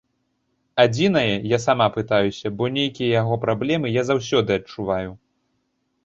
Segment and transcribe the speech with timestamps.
[0.83, 5.11] Адзінае, я сама пытаюся, бо нейкія яго праблемы я заўсёды адчуваю.